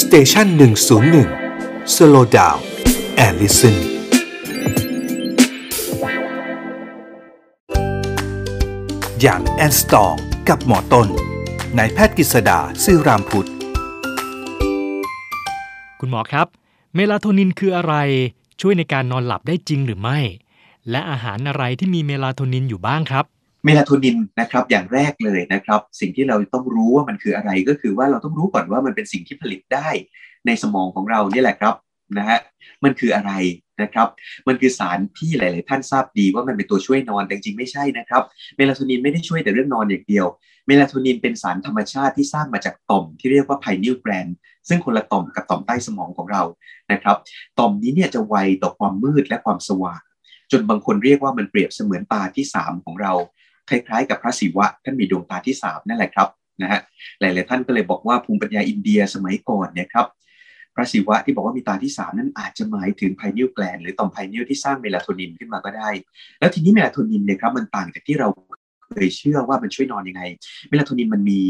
[0.00, 1.28] station หนึ่งศูนย์หนึ่ง
[1.94, 3.76] slow down and listen
[9.20, 10.14] young and strong
[10.48, 11.08] กับหมอต้น
[11.78, 13.48] นายแพทย์กฤษดาซื่อรามพุทธ
[16.00, 16.46] คุณหมอครับ
[16.94, 17.94] เมลาโทนินคืออะไร
[18.60, 20.18] ช่วยในการนอนหลับได้จริงหรือไม่
[20.90, 23.24] และอาหารอะไรที่มีเมลาโทนินอยู่บ้างครับ
[23.64, 29.88] เมลาโทนินนะครับอย่างแรกเลยนะครับ สิ่งที่เราต้องรู้ว่ามันคืออะไรก็คือว่าเราต้องรู้ก่อนว่ามันเป็นสิ่งที่ผลิตได้
[30.46, 31.74] ในสมองของเรานี่แหละครับ
[32.18, 32.38] นะฮะ
[32.84, 33.32] มันคืออะไร
[33.82, 34.08] นะครับ
[34.48, 38.22] มันคือสารที่หลาย ๆ ท่านทราบดีว่ามันเป็นตัวช่วยนอนแต่จริงๆไม่ใช่นะครับ
[38.56, 40.26] เมลาโทนินไม่ได้ช่วยแต่เรื่องนอนอย่างเดียว
[40.66, 44.26] เมลาโทนินเป็นสารธรรมชาติที่สร้างมาจากต่อมที่เรียกว่า pineal gland
[44.68, 46.42] ซึ่งคนละต่อมกับต่อมใต้สมองของเรา
[46.92, 47.16] นะครับ
[47.58, 50.02] ต่อมนี้เนี่ยจะไวต่อความมืดและความสว่าง
[50.52, 53.12] จนบางคนเรียกว่ามันเปรียบเสมือนตาที่ 3 ของเรา
[53.68, 56.28] คล้ายๆ กับพระศิวะท่านมีดวงตาที่3นั่นแหละครับ
[56.62, 56.80] นะฮะ
[57.20, 60.06] หลายๆท่านก็เลยบอกว่าภูมิปัญญาอินเดียสมัยก่อนเนี่ยครับ
[60.74, 65.90] พระศิวะที่บอกว่ามีตาที่3นั้นอาจจะหมายถึง pineal gland หรือต่อม pineal ที่สร้างเมลาโทนินขึ้นมาก็ได้
[66.38, 68.28] แล้วทีนี้เมลาโทนินเนี่ยครับมันต่างจากที่เรา
[68.94, 70.22] เคยเชื่อว่ามันช่วยนอนยังไง
[70.68, 71.40] เมลาโทนินมันมี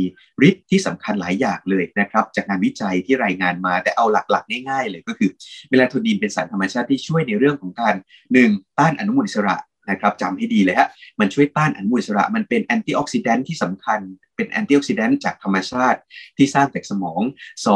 [0.48, 5.30] ฤทธิ์ที่สำคัญหลายอย่างเลยนะครับ จากงานวิจัยที่รายงานมาแต่เอาหลักๆ ง่ายๆ เลยก็คือ
[5.69, 7.94] เมลาโทนินเป็นสารธรรมชาติที่ช่วยในเรื่องของการ
[8.36, 8.78] 1.
[8.78, 9.56] ต้านอนุมูลอิสระ
[9.91, 10.89] นะครับจำให้ดีเลยฮะ
[11.20, 14.00] มันช่วยต้านอนุมูลอิสระ มันเป็น antioxidant ที่สำคัญ
[14.36, 15.98] เป็น antioxidant จากธรรมชาติ
[16.36, 17.20] ที่สร้างจากสมอง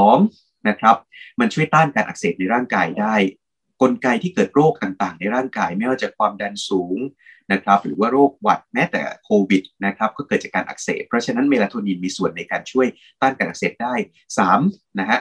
[0.06, 0.68] 2.
[0.68, 0.96] นะครับ
[1.40, 3.14] มันช่วยต้านการอักเสบในร่างกายได้
[3.83, 6.98] กลไกที่เกิดโรคต่างๆ ในร่างกายไม่ว่าจะความดันสูง
[7.52, 12.86] นะครับหรือว่าโรคหวัดแม้แต่โควิดนะครับก็เกิดจากการอักเสบ เพราะฉะนั้นเมลาโทนินมีส่วนในการช่วย
[13.20, 13.94] ต้านการอักเสบได้
[14.46, 15.18] 3นะฮะ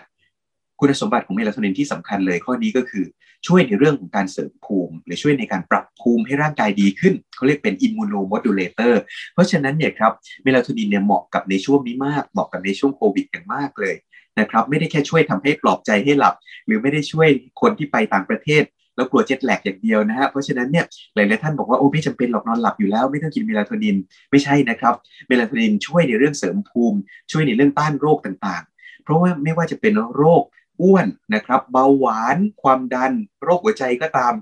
[0.84, 3.06] คุณสมบัติของเมลาโทนินที่สำคัญเลยข้อนี้ก็คือ
[3.48, 9.02] ช่วยในเรื่องของการเสริมภูมิ หรือช่วยในการปรับภูมิให้ร่างกายดีขึ้นเขาเรียกเป็น immunomodulator
[9.34, 10.12] เพราะฉะนั้นเนี่ยครับ
[10.44, 13.96] เมลาโทนินเนี่ยเหมาะกับในช่วงนี้มากเหมาะกับในช่วงโควิดอย่างมากเลย
[14.40, 17.28] นะครับไม่ได้แค่ช่วยทำให้ปลอบใจให้หลับ หรือไม่ได้ช่วย
[17.62, 18.64] คนที่ไปต่างประเทศ
[18.96, 23.96] แล้วกลัว jet lag อย่างเดียวนะฮะ เพราะฉะนั้นเนี่ยหลายๆท่านบอกว่าโอ้ไม่จำเป็นหรอกนอนหลับอยู่แล้วไม่ต้องกินเมลาโทนิน
[24.32, 24.94] ไม่ใช่นะครับ
[25.28, 26.98] เมลาโทนินช่วยในเรื่องเสริมภูมิ
[27.32, 30.44] ช่วยในเรื่องต้านโรคต่างๆ เพราะว่าไม่ว่าจะเป็นโรค
[30.82, 31.06] อ้วน
[31.36, 34.34] นะครับเบาหวานความดัน โรคหัวใจก็ตาม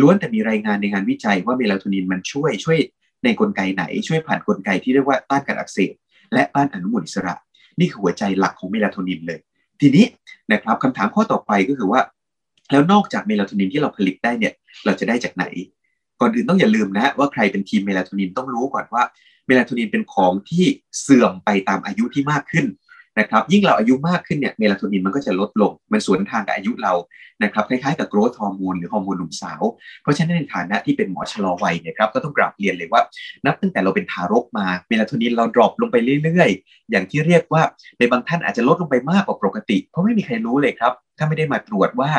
[0.00, 2.78] ล้วนแต่มีรายงานในงานวิจัยว่าเมลาโทนินมันช่วยช่วย
[3.24, 5.92] ในกลไกไหน ช่วยผ่านกลไกที่เรียกว่าต้านการอักเสบ
[6.32, 7.34] และต้านอนุมูลอิสระ
[7.80, 9.40] นี่คือหัวใจหลักของเมลาโทนินเลย
[9.80, 10.06] ทีนี้
[10.52, 12.00] นะครับคำถามข้อต่อไปก็คือว่า
[12.70, 14.52] แล้วนอกจากเมลาโทนินที่เราผลิตได้เนี่ย
[14.84, 15.44] เราจะได้จากไหน
[16.20, 19.02] ก่อนอื่นต้องอย่าลืมนะว่าใครเป็นทีมเมลาโทนินต้องรู้ก่อนว่า
[19.46, 20.64] เมลาโทนินเป็นของที่
[21.00, 22.66] เสื่อมไปตามอายุที่มากขึ้น
[23.18, 26.92] นะครับยิ่งเราอายุมากขึ้นเนี่ยเมลาโทนินมันก็จะลดลง มันสวนทางกับอายุเรา
[27.42, 29.62] นะครับคล้ายๆกับ growth hormone หรือฮอร์โมนหนุ่มสาว
[30.02, 33.02] เพราะฉะนั้นในฐานะที่เป็นหมอชะลอวัยเนี่ยครับก็ต้องกราบเรียนเลยว่า
[33.44, 37.62] นับตั้งแต่เราเป็นทารกมาเมลาโทนินเรา drop ลงไปเรื่อยๆ อย่างที่เรียกว่า
[37.98, 42.10] ในบางท่านอาจจะลดลงไปมากกว่าปกติ เพราะไม่มีใครรู้เลยครับ ถ้าไม่ได้มาตรวจว่า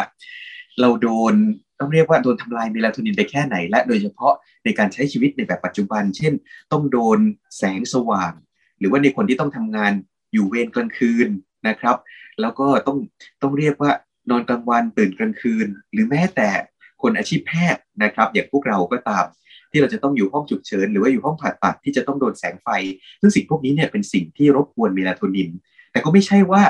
[0.81, 1.33] เราโดน
[1.79, 6.33] ต้องเรียกว่าโดนทำลายเมลาโทนินไปแค่ไหน และโดยเฉพาะในการใช้ชีวิตในแบบปัจจุบัน เช่น
[6.71, 7.19] ต้องโดน
[7.57, 8.31] แสงสว่าง
[8.79, 9.93] หรือว่าในคนที่ต้องทำงาน
[10.33, 11.27] อยู่เวรกลางคืน
[11.67, 11.97] นะครับ
[12.41, 12.97] แล้วก็ต้อง
[13.41, 13.91] ต้องเรียกว่า
[14.29, 16.49] นอนกลางวันตื่นกลางคืน หรือแม้แต่
[17.01, 19.25] คนอาชีพแพทย์นะครับ อย่างพวกเราก็ตาม
[19.71, 22.67] ที่เราจะต้องอยู่ห้องฉุกเฉิน หรือว่าอยู่ห้องผ่าตัดที่จะต้องโดนแสงไฟ
[23.21, 25.49] ซึ่งสิ่งพวกนี้เนี่ยเป็นสิ่งที่รบกวนเมลาโทนิน
[25.91, 26.61] แต่ก็ไม่ใช่ว่า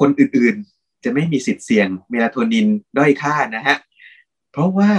[0.00, 2.66] คนอื่นๆจะไม่มีสิทธิ์เสี่ยงเมลาโทนิน
[2.98, 3.76] ด้อยค่านะฮะ
[4.52, 4.90] เพราะว่า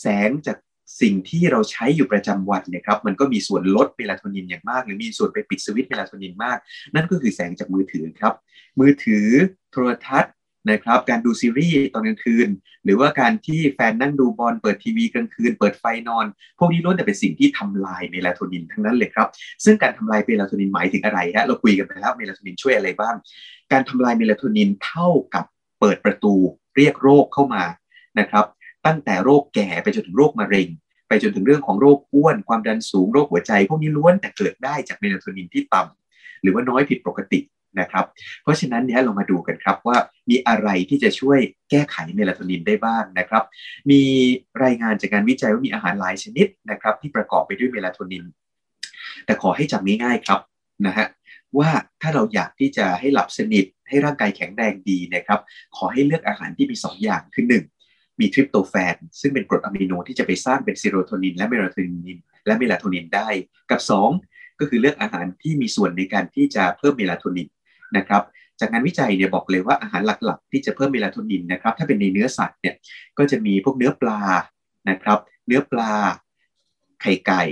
[0.00, 0.56] แสงจาก
[1.00, 6.58] สิ่งที่เราใช้อยู่ประจำวันเนี่ยครับมันก็มีส่วนลดเมลาโทนินอย่างมาก หรือมีส่วนไปปิดสวิตช์เมลาโทนินมาก
[6.94, 8.34] นั่นก็คือแสงจากมือถือครับ
[8.80, 9.26] มือถือ
[9.72, 10.32] โทรทัศน์
[10.70, 12.48] นะครับการดูซีรีส์ตอนกลางคืน
[12.84, 16.26] หรือว่าการที่แฟนนั่งดูบอลเปิดทีวีกลางคืน เปิดไฟนอน
[16.58, 19.28] พวกนี้ล้วนแต่เป็นสิ่งที่ทำลายเมลาโทนินทั้งนั้นเลยครับ
[19.64, 23.14] ซึ่งการทำลายเมลาโทนินหมายถึงอะไรฮะเราคุยกันไปแล้วเมลาโทนินช่วยอะไรบ้าง
[23.72, 25.44] การทำลายเมลาโทนินเท่ากับ
[25.80, 26.34] เปิดประตู
[26.76, 27.62] เรียกโรคเข้ามา
[28.18, 28.44] นะครับ
[28.86, 30.68] ตั้งแต่โรคแก่ไปจนถึงโรคมะเร็ง
[31.08, 37.40] ไปจนถึงเรื่องของโรคอ้วน ความดันสูงโรคหัวใจ พวกนี้ล้วนแต่เกิดได้จากเมลาโทนินที่ต่ำหรือว่าน้อยผิดปกติ
[37.80, 38.04] นะครับ
[38.42, 39.96] เพราะฉะนั้นเนี้ยเรามาดูกันครับว่า
[40.30, 41.38] มีอะไรที่จะช่วย
[41.70, 43.44] แก้ไขเมลาโทนินได้บ้างนะครับ
[43.90, 44.02] มี
[44.64, 48.24] รายงานจากการวิจัยว่ามีอาหารหลายชนิดนะครับที่ประกอบไปด้วยเมลาโทนิน
[49.24, 50.40] แต่ขอให้จำง่ายๆครับ
[50.86, 51.06] นะฮะ
[51.58, 51.70] ว่า
[52.00, 55.40] ถ้าเราอยากที่จะให้หลับสนิทให้ร่างกายแข็งแรงดีนะครับ
[55.76, 57.62] ขอให้เลือกอาหารที่มี 2 อย่างคือ 1
[58.22, 61.76] มีทริปโตแฟนซึ่งเป็นกรดอะมิโนที่จะไปสร้างเป็นซีโรโทนินและเมลาโท
[62.06, 63.28] นิน และเมลาโทนินได้
[63.70, 63.80] กับ
[64.20, 67.48] 2 ก็คือเลือกอาหารที่มีส่วนในการที่จะเพิ่มเมลาโทนิน
[67.96, 68.22] นะครับ
[68.60, 72.74] จากงานวิจัยเนี่ยบอกเลยว่าอาหารหลักๆ ที่จะเพิ่มเมลาโทนินนะครับถ้าเป็นในเนื้อสัตว์เนี่ย
[73.18, 74.20] ก็จะมีพวกเนื้อปลา
[74.90, 75.92] นะครับ เนื้อปลา
[77.00, 77.42] ไข่ไก่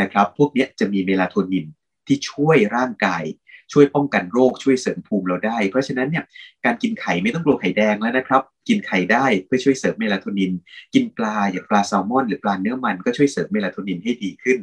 [0.00, 1.66] นะครับ พวกนี้จะมีเมลาโทนิน
[2.06, 3.24] ที่ช่วยร่างกาย
[3.72, 6.24] ช่วยป้องกันโรคช่วยเสริมภูมิเราได้ เพราะฉะนั้นเนี่ย
[6.64, 10.52] การกินไข่ไม่ต้องกลัวไข่แดงแล้วนะครับ กินไข่ได้เพื่อช่วยเสริมเมลาโทนิน
[10.94, 14.58] กินปลาอย่างปลาแซลมอน หรือปลาเนื้อมันก็ช่วยเสริมเมลาโทนินให้ดีขึ้น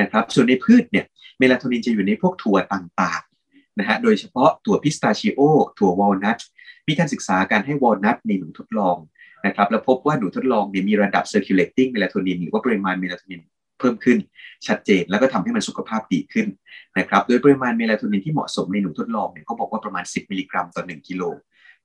[0.00, 1.04] นะครับส่วนในพืชเนี่ย
[1.38, 5.40] เมลาโทนินจะอยู่ในพวกถั่วต่างๆนะฮะโดยเฉพาะถั่วพิสตาชิโอ
[5.78, 6.38] ถั่ววอลนัท
[6.88, 8.96] มีการศึกษาการให้วอลนัทในหนูทดลอง
[9.46, 13.42] นะครับแล้วพบว่าหนูทดลองเนี่ยมีระดับ circulating melatonin หรือว่าปริมาณเมลาโทนิน
[13.82, 14.18] เพิ่มขึ้น
[14.66, 16.46] ชัดเจน แล้วก็ทำให้มันสุขภาพดีขึ้น
[16.98, 21.22] นะครับโดยปริมาณเมลาโทนินที่เหมาะสมในหนูทดลองเนี่ยเขาบอกว่าประมาณ 10 มิลลิกรัมต่อ 1 กิโล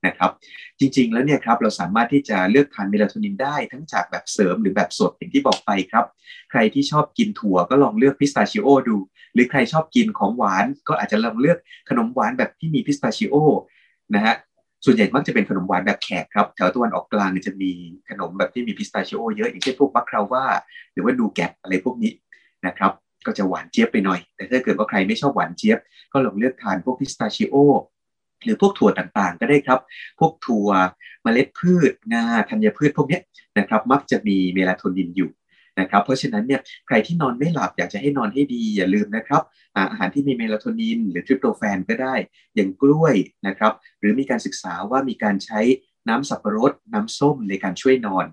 [0.06, 0.30] นะครับ
[0.78, 6.04] จริงๆแล้วเนี่ยครับเราสามารถที่จะเลือกทานเมลาโทนินได้ทั้งจากแบบเสริมหรือแบบสดอย่างที่บอกไปครับ
[6.50, 8.96] ใครที่ชอบกินถั่วก็ลองเลือกพิสตาชิโอดู
[9.34, 11.58] หรือใครชอบกินของหวานก็อาจจะลองเลือก
[11.88, 13.34] ขนมหวานแบบที่มีพิสตาชิโอ
[14.14, 14.34] นะฮะ
[14.84, 17.70] ส่วนใหญ่มักจะเป็นขนมหวานแบบแขกครับ แถวตะวันออกกลางจะมี
[18.08, 20.44] ขนมแบบที่มีพิสตาชิโอเยอะ อย่างเช่นพวกบัคคาว่า
[20.92, 22.12] หรือว่าดูแกะอะไรพวกนี้
[22.66, 22.92] นะครับ
[23.26, 25.78] ก็จะหวานเจี๊ยบไปหน่อย แต่ถ้าเกิดว่าใครไม่ชอบหวานเจี๊ยบ
[26.12, 27.54] ก็ลองเลือกทานพวกพิสตาชิโอ
[28.44, 29.80] หรือพวกถั่วต่างๆ ก็ได้ครับ
[30.18, 30.68] พวกถั่ว
[31.22, 33.20] เมล็ดพืชงาธัญพืชพวกนี้
[33.58, 35.30] นะครับ มักจะมีเมลาโทนินอยู่
[35.80, 39.42] นะครับเพราะฉะนั้นเนี่ยใครที่นอนไม่หลับอยากจะให้นอนให้ดีอย่าลืมนะครับ
[39.76, 42.14] อาหารที่มีเมลาโทนิน หรือทริปโตแฟนก็ได้
[42.54, 43.14] อย่างกล้วย
[43.46, 45.60] นะครับหรือมีการศึกษาว่ามีการใช้
[46.08, 48.26] น้ำสับปะรด น้ำส้มในการช่วยนอน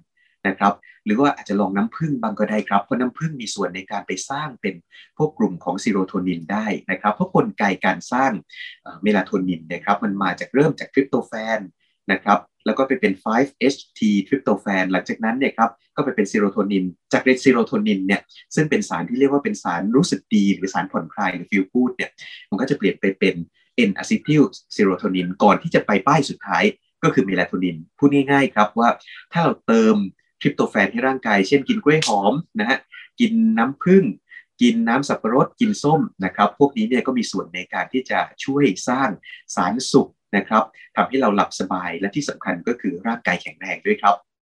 [0.47, 0.73] นะครับ
[1.05, 4.75] หรือว่าอาจจะลองน้ำผึ้งบางก็ได้ครับ เพราะน้ำผึ้งมีส่วนในการไปสร้างเป็น
[5.17, 8.31] พวกกลุ่มของซีโรโทนินได้นะครับเพราะกลไกการสร้าง
[9.03, 11.59] เมลาโทนินนะครับมันมาจากเริ่มจากทริปโตแฟน
[12.11, 18.21] นะครับแล้วก็ไปเป็น 5-HT ทริปโตแฟนหลังจากนั้นเนี่ยครับก็ไปเป็นซีโรโทนิน จากเรซีโรโทนินเนี่ย
[18.55, 22.09] ซึ่งเป็นสารที่เรียกว่าเป็นสารรู้สึกดี หรือสารผ่อนคลายหรือ feel good เนี่ย
[22.49, 23.35] มันก็จะเปลี่ยนไปเป็น
[23.89, 24.43] N อะซิทิล
[24.75, 26.63] ซีโรโทนินก่อนที่จะไปปลายสุดท้าย
[27.03, 28.89] ก็คือเมลาโทนิน พูดง่ายๆครับว่า
[29.31, 29.95] ถ้าเราเติม
[30.41, 32.79] ทริปโตแฟนให้ร่างกาย เช่นกินกล้วยหอมนะฮะ
[33.19, 34.03] กินน้ำผึ้ง
[34.61, 39.09] กินน้ำสับปะรดกินส้มนะครับ พวกนี้เนี่ยก็มีส่วนในการที่จะช่วยสร้าง
[39.55, 40.63] สารสุข นะครับ
[40.95, 44.15] ทำให้เราหลับสบายและที่สำคัญก็คือร่างกายแข็งแรงด้วยครับ